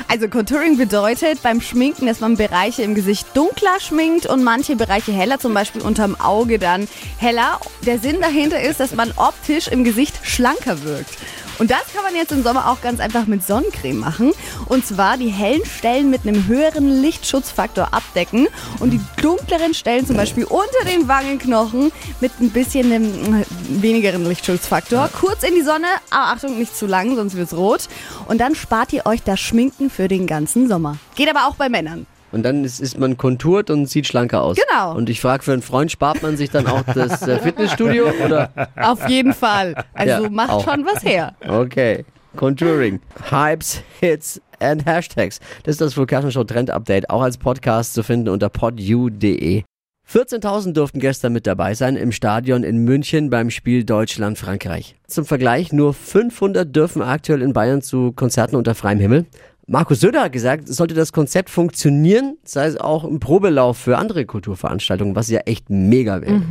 Also 0.08 0.28
Contouring 0.28 0.78
bedeutet 0.78 1.44
beim 1.44 1.60
Schminken, 1.62 2.08
dass 2.08 2.20
man 2.20 2.38
Bereiche 2.38 2.82
im 2.84 2.96
Gesicht 2.96 3.28
dunkler 3.36 3.80
schminkt 3.80 4.26
und 4.26 4.44
manche 4.44 4.76
Bereiche 4.76 5.12
heller, 5.12 5.40
zum 5.40 5.54
Beispiel 5.54 5.82
unterm 5.82 6.20
Auge 6.20 6.58
dann 6.60 6.88
heller. 7.18 7.60
Der 7.86 8.00
Sinn 8.00 8.22
dahinter 8.22 8.60
ist, 8.62 8.80
dass 8.80 8.96
man 8.96 9.12
optisch 9.18 9.68
im 9.68 9.84
Gesicht 9.84 10.20
schlanker 10.24 10.84
wirkt. 10.84 11.18
Und 11.60 11.70
das 11.72 11.94
kann 11.94 12.04
man 12.04 12.16
jetzt 12.16 12.32
im 12.32 12.42
Sommer 12.42 12.70
auch 12.70 12.82
ganz 12.82 13.00
einfach 13.00 13.28
mit 13.28 13.46
Sonnencreme 13.46 14.00
machen. 14.00 14.32
Und 14.68 14.86
zwar 14.86 15.18
die 15.18 15.28
hellen 15.28 15.66
Stellen 15.66 16.10
mit 16.10 16.26
einem 16.26 16.48
höheren 16.48 17.02
Lichtschutzfaktor 17.02 17.94
abdecken 17.94 18.48
und 18.80 18.92
die 18.92 19.02
dunkleren 19.22 19.74
Stellen 19.74 20.08
zum 20.08 20.16
Beispiel 20.16 20.46
unter 20.46 20.86
den 20.86 21.08
Wangenknochen 21.08 21.92
mit 22.22 22.32
ein 22.40 22.50
bisschen 22.52 22.92
einem 22.92 23.46
wenigeren 23.68 24.26
Lichtschutzfaktor. 24.26 25.10
Kurz 25.20 25.44
in 25.44 25.54
die 25.54 25.62
Sonne, 25.62 25.88
aber 26.10 26.34
Achtung, 26.34 26.58
nicht 26.58 26.76
zu 26.76 26.88
lang, 26.88 27.16
sonst 27.16 27.36
wird's 27.36 27.54
rot. 27.54 27.90
Und 28.28 28.40
dann 28.40 28.56
spart 28.56 28.94
ihr 28.94 29.06
euch 29.06 29.22
das 29.24 29.40
Schminken 29.40 29.90
für 29.90 30.08
den 30.08 30.28
ganzen 30.28 30.70
Sommer. 30.70 30.98
Geht 31.16 31.30
aber 31.30 31.48
auch 31.48 31.56
bei 31.56 31.68
Männern. 31.68 32.08
Und 32.32 32.44
dann 32.44 32.64
ist, 32.64 32.80
ist 32.80 32.98
man 33.00 33.18
konturt 33.18 33.70
und 33.70 33.88
sieht 33.88 34.08
schlanker 34.08 34.44
aus. 34.44 34.58
Genau. 34.58 34.96
Und 34.96 35.10
ich 35.10 35.20
frage 35.22 35.44
für 35.44 35.54
einen 35.54 35.62
Freund, 35.62 35.92
spart 35.92 36.22
man 36.22 36.38
sich 36.38 36.50
dann 36.52 36.68
auch 36.68 36.84
das 36.94 37.22
äh, 37.28 37.40
Fitnessstudio 37.40 38.06
oder? 38.24 38.52
Auf 38.76 39.08
jeden 39.10 39.34
Fall. 39.34 39.76
Also 39.94 40.24
Ja, 40.24 40.30
macht 40.30 40.50
auch. 40.52 40.64
schon 40.64 40.86
was 40.86 41.04
her. 41.04 41.34
Okay. 41.48 42.06
Contouring. 42.36 43.00
Hypes, 43.32 43.82
Hits 44.00 44.40
and 44.60 44.86
Hashtags. 44.86 45.40
Das 45.64 45.74
ist 45.74 45.82
das 45.82 45.98
Vulkan 45.98 46.32
Show 46.32 46.44
Trend 46.44 46.70
Update, 46.70 47.10
auch 47.10 47.22
als 47.24 47.38
Podcast 47.38 47.94
zu 47.96 48.04
finden 48.04 48.30
unter 48.30 48.50
podu.de. 48.50 49.64
14.000 50.12 50.74
durften 50.74 51.00
gestern 51.00 51.34
mit 51.34 51.46
dabei 51.46 51.76
sein 51.76 51.96
im 51.96 52.12
Stadion 52.12 52.64
in 52.64 52.80
München 52.80 53.30
beim 53.30 53.52
Spiel 53.52 53.84
Deutschland-Frankreich. 53.84 54.96
Zum 55.06 55.24
Vergleich, 55.26 55.72
nur 55.72 55.94
500 55.94 56.76
dürfen 56.76 57.04
aktuell 57.04 57.44
in 57.44 57.54
Bayern 57.54 57.84
zu 57.84 58.12
Konzerten 58.14 58.56
unter 58.56 58.74
freiem 58.74 59.00
Himmel. 59.00 59.26
Markus 59.72 60.00
Söder 60.00 60.24
hat 60.24 60.32
gesagt, 60.32 60.68
sollte 60.68 60.96
das 60.96 61.14
Konzept 61.14 61.52
funktionieren, 61.52 62.40
sei 62.44 62.66
es 62.66 62.78
auch 62.78 63.04
im 63.04 63.20
Probelauf 63.20 63.78
für 63.78 64.00
andere 64.00 64.26
Kulturveranstaltungen, 64.26 65.16
was 65.16 65.30
ja 65.30 65.42
echt 65.42 65.70
mega 65.70 66.24
wäre. 66.24 66.42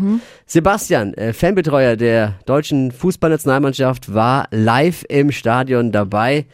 Sebastian, 0.46 1.14
äh, 1.14 1.32
Fanbetreuer 1.32 1.96
der 1.96 2.38
deutschen 2.46 2.92
Fußballnationalmannschaft, 2.92 4.14
war 4.14 4.46
live 4.52 5.04
im 5.08 5.32
Stadion 5.32 5.90
dabei. 5.90 6.46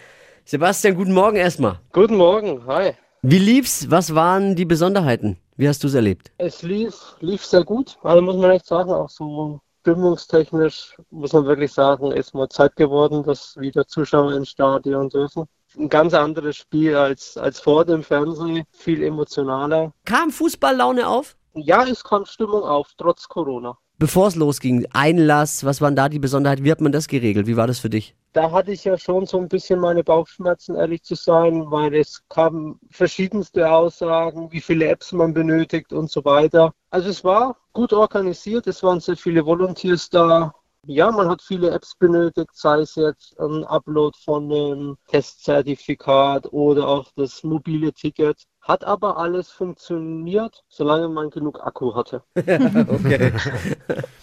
Sebastian, 0.47 0.94
guten 0.94 1.12
Morgen 1.12 1.37
erstmal. 1.37 1.80
Guten 1.92 2.16
Morgen, 2.16 2.66
hi. 2.66 2.92
Wie 3.21 3.38
lief's? 3.38 3.90
Was 3.90 4.14
waren 4.14 4.56
die 4.56 4.64
Besonderheiten? 4.64 5.37
Wie 5.59 5.68
hast 5.68 5.85
du 5.85 5.88
es 5.88 5.94
erlebt? 5.94 6.33
Es 6.38 6.62
lief, 6.62 6.94
lief 7.21 7.44
sehr 7.44 7.62
gut, 7.62 7.99
also 8.02 8.23
muss 8.23 8.37
man 8.37 8.52
echt 8.52 8.64
sagen, 8.64 8.90
auch 8.90 9.11
so 9.11 9.61
stimmungstechnisch 9.83 10.97
muss 11.11 11.35
man 11.35 11.44
wirklich 11.44 11.73
sagen, 11.73 12.11
ist 12.12 12.33
mal 12.33 12.49
Zeit 12.49 12.75
geworden, 12.75 13.23
dass 13.23 13.54
wieder 13.59 13.87
Zuschauer 13.87 14.33
ins 14.33 14.49
Stadion 14.49 15.11
dürfen. 15.11 15.44
Ein 15.76 15.88
ganz 15.88 16.14
anderes 16.14 16.57
Spiel 16.57 16.95
als, 16.97 17.37
als 17.37 17.61
vor 17.61 17.85
dem 17.85 18.02
Fernsehen, 18.02 18.64
viel 18.71 19.02
emotionaler. 19.02 19.93
Kam 20.04 20.31
Fußballlaune 20.31 21.07
auf? 21.09 21.37
Ja, 21.54 21.85
es 21.85 22.04
kam 22.04 22.25
Stimmung 22.26 22.62
auf, 22.62 22.90
trotz 22.97 23.28
Corona. 23.28 23.76
Bevor 23.99 24.26
es 24.26 24.35
losging, 24.35 24.87
Einlass, 24.93 25.64
was 25.64 25.81
waren 25.81 25.95
da 25.95 26.09
die 26.09 26.19
Besonderheiten? 26.19 26.64
Wie 26.64 26.71
hat 26.73 26.81
man 26.81 26.90
das 26.90 27.07
geregelt? 27.07 27.47
Wie 27.47 27.57
war 27.57 27.69
das 27.69 27.78
für 27.78 27.90
dich? 27.90 28.16
Da 28.33 28.50
hatte 28.50 28.73
ich 28.73 28.83
ja 28.83 28.99
schon 28.99 29.26
so 29.26 29.38
ein 29.38 29.49
bisschen 29.49 29.78
meine 29.78 30.02
Bauchschmerzen, 30.02 30.75
ehrlich 30.75 31.04
zu 31.04 31.14
sein, 31.14 31.71
weil 31.71 31.95
es 31.95 32.21
kamen 32.28 32.81
verschiedenste 32.90 33.71
Aussagen, 33.71 34.50
wie 34.50 34.61
viele 34.61 34.88
Apps 34.88 35.12
man 35.12 35.33
benötigt 35.33 35.93
und 35.93 36.11
so 36.11 36.25
weiter. 36.25 36.73
Also 36.90 37.09
es 37.09 37.23
war 37.23 37.57
gut 37.73 37.93
organisiert, 37.93 38.66
es 38.66 38.83
waren 38.83 38.99
sehr 38.99 39.16
viele 39.16 39.47
Volunteers 39.47 40.11
da. 40.11 40.52
Ja, 40.87 41.11
man 41.11 41.29
hat 41.29 41.43
viele 41.43 41.71
Apps 41.71 41.95
benötigt, 41.97 42.50
sei 42.53 42.81
es 42.81 42.95
jetzt 42.95 43.38
ein 43.38 43.64
Upload 43.64 44.17
von 44.25 44.53
einem 44.53 44.97
Testzertifikat 45.09 46.53
oder 46.53 46.88
auch 46.88 47.11
das 47.17 47.43
mobile 47.43 47.93
Ticket. 47.93 48.43
Hat 48.61 48.85
aber 48.85 49.19
alles 49.19 49.50
funktioniert, 49.50 50.62
solange 50.69 51.09
man 51.09 51.31
genug 51.31 51.61
Akku 51.61 51.95
hatte. 51.95 52.23
Okay. 52.37 53.33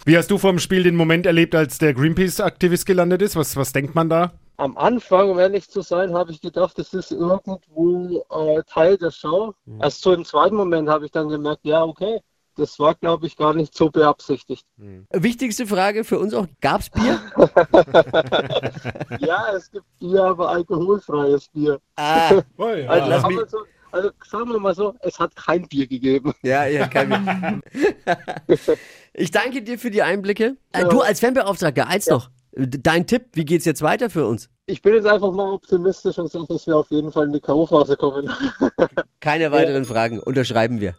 Wie 0.05 0.17
hast 0.17 0.31
du 0.31 0.37
vor 0.37 0.51
dem 0.51 0.59
Spiel 0.59 0.83
den 0.83 0.95
Moment 0.95 1.25
erlebt, 1.25 1.53
als 1.53 1.77
der 1.77 1.93
Greenpeace-Aktivist 1.93 2.85
gelandet 2.85 3.21
ist? 3.21 3.35
Was, 3.35 3.55
was 3.55 3.71
denkt 3.71 3.93
man 3.93 4.09
da? 4.09 4.31
Am 4.57 4.77
Anfang, 4.77 5.29
um 5.29 5.39
ehrlich 5.39 5.69
zu 5.69 5.81
sein, 5.81 6.13
habe 6.13 6.31
ich 6.31 6.41
gedacht, 6.41 6.77
das 6.77 6.93
ist 6.93 7.11
irgendwo 7.11 8.23
äh, 8.29 8.63
Teil 8.67 8.97
der 8.97 9.11
Show. 9.11 9.53
Erst 9.79 10.01
so 10.01 10.13
im 10.13 10.25
zweiten 10.25 10.55
Moment 10.55 10.89
habe 10.89 11.05
ich 11.05 11.11
dann 11.11 11.29
gemerkt, 11.29 11.61
ja, 11.63 11.83
okay, 11.83 12.19
das 12.55 12.77
war, 12.79 12.95
glaube 12.95 13.27
ich, 13.27 13.35
gar 13.37 13.53
nicht 13.53 13.75
so 13.75 13.89
beabsichtigt. 13.89 14.65
Wichtigste 15.11 15.65
Frage 15.67 16.03
für 16.03 16.19
uns 16.19 16.33
auch, 16.33 16.47
gab's 16.61 16.89
Bier? 16.89 17.19
ja, 19.19 19.53
es 19.55 19.71
gibt 19.71 19.85
Bier, 19.99 20.23
aber 20.23 20.49
alkoholfreies 20.49 21.47
Bier. 21.49 21.79
ah, 21.95 22.41
Oh, 22.57 22.67
ja. 22.69 22.89
Also, 22.89 23.45
so, 23.47 23.57
also 23.91 24.09
sagen 24.29 24.49
wir 24.51 24.59
mal 24.59 24.75
so, 24.75 24.95
es 25.01 25.19
hat 25.19 25.35
kein 25.35 25.67
Bier 25.67 25.87
gegeben. 25.87 26.33
ja, 26.43 26.65
ja, 26.65 26.87
kein 26.87 27.61
Bier. 27.73 28.17
Ich 29.13 29.29
danke 29.31 29.61
dir 29.61 29.77
für 29.77 29.91
die 29.91 30.03
Einblicke. 30.03 30.55
Äh, 30.71 30.85
du 30.85 31.01
als 31.01 31.19
Fanbeauftragter, 31.19 31.85
eins 31.87 32.07
noch. 32.07 32.29
Dein 32.53 33.07
Tipp, 33.07 33.25
wie 33.33 33.43
geht's 33.43 33.65
jetzt 33.65 33.81
weiter 33.81 34.09
für 34.09 34.25
uns? 34.25 34.49
Ich 34.71 34.81
bin 34.81 34.93
jetzt 34.93 35.05
einfach 35.05 35.33
mal 35.33 35.51
optimistisch 35.51 36.17
und 36.17 36.31
sage, 36.31 36.45
dass 36.47 36.65
wir 36.65 36.77
auf 36.77 36.89
jeden 36.91 37.11
Fall 37.11 37.25
in 37.25 37.33
die 37.33 37.41
K.O.-Phase 37.41 37.97
kommen. 37.97 38.29
Keine 39.19 39.51
weiteren 39.51 39.83
Fragen, 39.83 40.21
unterschreiben 40.21 40.79
wir. 40.79 40.95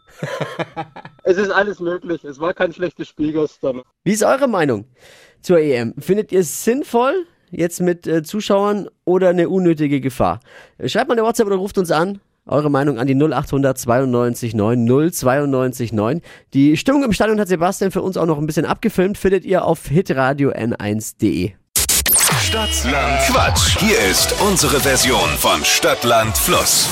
es 1.23 1.37
ist 1.37 1.49
alles 1.49 1.79
möglich. 1.79 2.23
Es 2.23 2.39
war 2.39 2.53
kein 2.53 2.71
schlechtes 2.71 3.07
Spiel 3.07 3.33
gestern. 3.33 3.81
Wie 4.03 4.11
ist 4.11 4.23
eure 4.23 4.47
Meinung 4.47 4.85
zur 5.41 5.57
EM? 5.57 5.95
Findet 5.97 6.31
ihr 6.31 6.41
es 6.41 6.63
sinnvoll, 6.63 7.25
jetzt 7.49 7.81
mit 7.81 8.05
äh, 8.05 8.21
Zuschauern 8.21 8.89
oder 9.05 9.29
eine 9.29 9.49
unnötige 9.49 10.01
Gefahr? 10.01 10.39
Äh, 10.77 10.87
Schreibt 10.87 11.07
mal 11.07 11.17
eine 11.17 11.23
WhatsApp 11.23 11.47
oder 11.47 11.55
ruft 11.55 11.79
uns 11.79 11.89
an. 11.89 12.21
Eure 12.45 12.69
Meinung 12.69 12.99
an 12.99 13.07
die 13.07 13.15
0800 13.15 13.75
92 13.75 14.53
9 14.53 15.11
092 15.11 15.93
9. 15.93 16.21
Die 16.53 16.77
Stimmung 16.77 17.03
im 17.03 17.13
Stadion 17.13 17.39
hat 17.39 17.47
Sebastian 17.47 17.89
für 17.89 18.03
uns 18.03 18.17
auch 18.17 18.27
noch 18.27 18.37
ein 18.37 18.45
bisschen 18.45 18.65
abgefilmt. 18.65 19.17
Findet 19.17 19.45
ihr 19.45 19.65
auf 19.65 19.87
hitradio 19.87 20.51
n1.de. 20.51 21.53
Stadtland 22.53 23.19
Quatsch. 23.25 23.79
Hier 23.79 23.97
ist 24.11 24.39
unsere 24.39 24.79
Version 24.79 25.27
von 25.39 25.65
Stadtland 25.65 26.37
Fluss. 26.37 26.87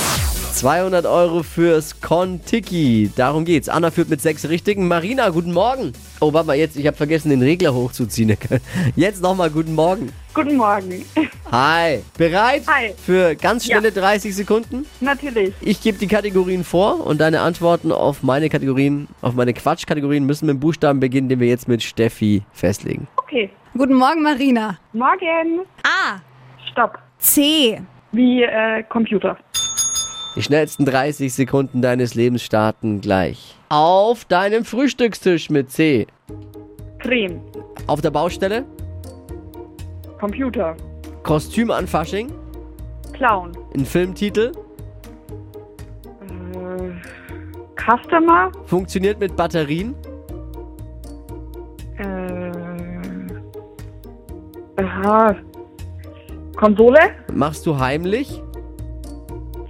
200 0.56 1.06
Euro 1.06 1.44
fürs 1.44 2.02
Kontiki. 2.02 3.12
Darum 3.16 3.46
geht's. 3.46 3.70
Anna 3.70 3.92
führt 3.92 4.10
mit 4.10 4.22
sechs 4.22 4.50
Richtigen. 4.50 4.88
Marina, 4.88 5.30
guten 5.30 5.54
Morgen. 5.54 5.94
Oh, 6.20 6.34
warte 6.34 6.48
mal, 6.48 6.56
jetzt, 6.56 6.78
ich 6.78 6.88
habe 6.88 6.98
vergessen, 6.98 7.30
den 7.30 7.44
Regler 7.44 7.76
hochzuziehen. 7.76 8.36
Jetzt 8.96 9.22
nochmal 9.22 9.52
guten 9.52 9.76
Morgen. 9.76 10.12
Guten 10.34 10.58
Morgen. 10.58 11.06
Hi. 11.52 12.00
Bereit? 12.18 12.64
Hi. 12.66 12.96
Für 13.06 13.36
ganz 13.36 13.68
Ja. 13.68 13.78
schnelle 13.78 13.92
30 13.92 14.36
Sekunden? 14.36 14.88
Natürlich. 15.00 15.54
Ich 15.62 15.80
gebe 15.80 16.00
die 16.00 16.08
Kategorien 16.08 16.64
vor 16.64 17.06
und 17.06 17.22
deine 17.22 17.42
Antworten 17.42 17.92
auf 17.92 18.24
meine 18.24 18.50
Kategorien, 18.50 19.08
auf 19.22 19.36
meine 19.36 19.54
Quatschkategorien 19.54 20.26
müssen 20.26 20.48
mit 20.48 20.56
dem 20.56 20.60
Buchstaben 20.60 21.00
beginnen, 21.00 21.30
den 21.30 21.40
wir 21.40 21.48
jetzt 21.48 21.68
mit 21.68 21.84
Steffi 21.84 22.42
festlegen. 22.52 23.08
Okay. 23.18 23.52
Guten 23.74 23.94
Morgen, 23.94 24.22
Marina. 24.22 24.78
Morgen. 24.92 25.62
A. 25.84 26.20
Stopp. 26.70 27.00
C. 27.20 27.82
Wie 28.12 28.44
äh, 28.44 28.84
Computer. 28.84 29.38
Die 30.36 30.42
schnellsten 30.42 30.86
30 30.86 31.34
Sekunden 31.34 31.82
deines 31.82 32.14
Lebens 32.14 32.44
starten 32.44 33.00
gleich. 33.00 33.56
Auf 33.70 34.26
deinem 34.26 34.66
Frühstückstisch 34.66 35.50
mit 35.50 35.72
C. 35.72 36.06
Creme. 37.00 37.40
Auf 37.88 38.02
der 38.02 38.12
Baustelle. 38.12 38.66
Computer. 40.20 40.76
Kostüm 41.24 41.72
an 41.72 41.88
Fasching. 41.88 42.30
Clown. 43.14 43.58
Ein 43.74 43.86
Filmtitel. 43.86 44.52
Äh, 46.28 46.92
Customer. 47.80 48.52
Funktioniert 48.66 49.18
mit 49.20 49.34
Batterien. 49.38 49.96
Äh, 51.98 52.61
aha. 54.82 55.36
Konsole, 56.56 57.00
Machst 57.34 57.66
du 57.66 57.78
heimlich? 57.80 58.42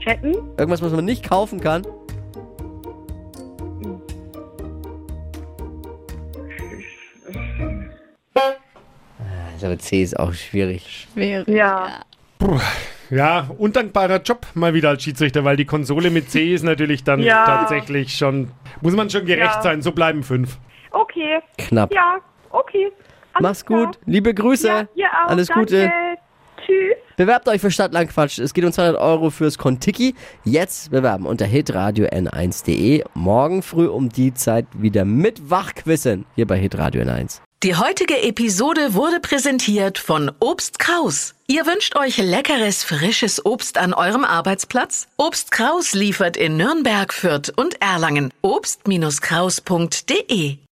chatten, 0.03 0.33
Irgendwas, 0.57 0.81
was 0.81 0.91
man 0.93 1.05
nicht 1.05 1.27
kaufen 1.29 1.59
kann? 1.61 1.83
Ah, 8.35 9.65
Aber 9.65 9.77
C 9.79 10.01
ist 10.01 10.19
auch 10.19 10.33
schwierig. 10.33 11.07
Schwierig. 11.13 11.47
ja. 11.47 12.01
Ja, 13.11 13.49
undankbarer 13.57 14.21
Job 14.21 14.47
mal 14.55 14.73
wieder 14.73 14.89
als 14.89 15.03
Schiedsrichter, 15.03 15.43
weil 15.43 15.57
die 15.57 15.65
Konsole 15.65 16.09
mit 16.09 16.31
C 16.31 16.53
ist 16.53 16.63
natürlich 16.63 17.03
dann 17.03 17.19
Ja. 17.19 17.45
tatsächlich 17.45 18.15
schon, 18.17 18.51
muss 18.81 18.95
man 18.95 19.09
schon 19.09 19.25
gerecht 19.25 19.55
Ja. 19.55 19.61
sein, 19.61 19.81
so 19.81 19.91
bleiben 19.91 20.23
fünf. 20.23 20.57
Okay. 20.91 21.39
Knapp. 21.57 21.93
Ja, 21.93 22.17
okay. 22.51 22.89
Alles 23.33 23.41
Mach's 23.41 23.65
klar. 23.65 23.87
gut. 23.87 23.99
Liebe 24.05 24.33
Grüße. 24.33 24.67
Ja, 24.67 24.87
ihr 24.95 25.07
auch. 25.07 25.29
Alles 25.29 25.47
Danke. 25.47 25.61
Gute. 25.61 25.91
Tschüss. 26.65 26.95
Bewerbt 27.17 27.47
euch 27.47 27.61
für 27.61 27.71
Stadtlandquatsch. 27.71 28.39
Es 28.39 28.53
geht 28.53 28.65
um 28.65 28.71
200 28.71 28.99
Euro 28.99 29.29
fürs 29.29 29.57
Kontiki. 29.57 30.15
Jetzt 30.43 30.91
bewerben 30.91 31.25
unter 31.25 31.45
hitradio 31.45 32.07
n1.de. 32.07 33.03
Morgen 33.13 33.61
früh 33.61 33.87
um 33.87 34.09
die 34.09 34.33
Zeit 34.33 34.65
wieder 34.73 35.05
mit 35.05 35.49
Wachquissen 35.49 36.25
hier 36.35 36.47
bei 36.47 36.57
hitradio 36.57 37.03
n1. 37.03 37.41
Die 37.63 37.75
heutige 37.75 38.23
Episode 38.23 38.95
wurde 38.95 39.19
präsentiert 39.19 39.99
von 39.99 40.31
Obst 40.39 40.79
Kraus. 40.79 41.35
Ihr 41.45 41.67
wünscht 41.67 41.95
euch 41.95 42.17
leckeres, 42.17 42.83
frisches 42.83 43.45
Obst 43.45 43.77
an 43.77 43.93
eurem 43.93 44.23
Arbeitsplatz? 44.23 45.07
Obst 45.17 45.51
Kraus 45.51 45.93
liefert 45.93 46.37
in 46.37 46.57
Nürnberg, 46.57 47.13
Fürth 47.13 47.53
und 47.55 47.79
Erlangen. 47.79 48.33
Obst-Kraus.de 48.41 50.57